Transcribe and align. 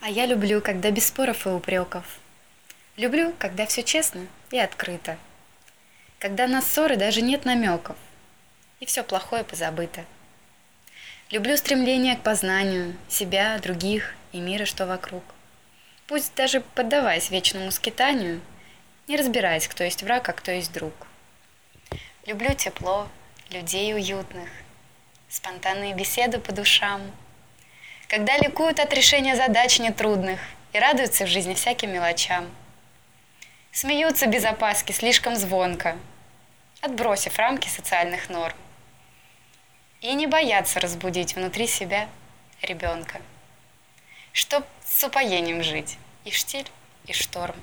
А 0.00 0.08
я 0.08 0.24
люблю, 0.24 0.62
когда 0.62 0.90
без 0.90 1.08
споров 1.08 1.46
и 1.46 1.50
упреков. 1.50 2.06
Люблю, 2.96 3.34
когда 3.38 3.66
все 3.66 3.82
честно 3.82 4.26
и 4.50 4.58
открыто. 4.58 5.18
Когда 6.18 6.46
на 6.46 6.62
ссоры 6.62 6.96
даже 6.96 7.20
нет 7.20 7.44
намеков. 7.44 7.96
И 8.80 8.86
все 8.86 9.04
плохое 9.04 9.44
позабыто. 9.44 10.06
Люблю 11.30 11.54
стремление 11.58 12.16
к 12.16 12.22
познанию 12.22 12.96
себя, 13.08 13.58
других 13.58 14.14
и 14.32 14.40
мира, 14.40 14.64
что 14.64 14.86
вокруг. 14.86 15.22
Пусть 16.06 16.34
даже 16.34 16.62
поддаваясь 16.62 17.30
вечному 17.30 17.70
скитанию, 17.70 18.40
не 19.06 19.18
разбираясь, 19.18 19.68
кто 19.68 19.84
есть 19.84 20.02
враг, 20.02 20.26
а 20.30 20.32
кто 20.32 20.50
есть 20.50 20.72
друг. 20.72 20.94
Люблю 22.24 22.54
тепло, 22.54 23.06
людей 23.50 23.94
уютных, 23.94 24.48
спонтанные 25.28 25.94
беседы 25.94 26.38
по 26.38 26.52
душам– 26.52 27.02
когда 28.10 28.36
ликуют 28.38 28.80
от 28.80 28.92
решения 28.92 29.36
задач 29.36 29.78
нетрудных 29.78 30.40
и 30.72 30.80
радуются 30.80 31.24
в 31.24 31.28
жизни 31.28 31.54
всяким 31.54 31.92
мелочам. 31.92 32.50
Смеются 33.70 34.26
без 34.26 34.44
опаски 34.44 34.90
слишком 34.90 35.36
звонко, 35.36 35.96
отбросив 36.80 37.38
рамки 37.38 37.68
социальных 37.68 38.28
норм. 38.28 38.56
И 40.00 40.12
не 40.14 40.26
боятся 40.26 40.80
разбудить 40.80 41.36
внутри 41.36 41.68
себя 41.68 42.08
ребенка, 42.62 43.20
чтоб 44.32 44.64
с 44.84 45.04
упоением 45.04 45.62
жить 45.62 45.96
и 46.24 46.32
штиль, 46.32 46.68
и 47.06 47.12
шторм. 47.12 47.54